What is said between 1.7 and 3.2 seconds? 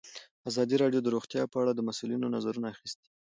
د مسؤلینو نظرونه اخیستي.